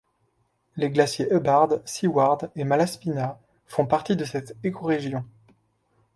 Les 0.77 0.89
glaciers 0.89 1.31
Hubbard, 1.31 1.69
Seward 1.85 2.49
et 2.55 2.63
Malaspina 2.63 3.39
font 3.67 3.85
partie 3.85 4.15
de 4.15 4.25
cette 4.25 4.57
écorégion. 4.63 5.23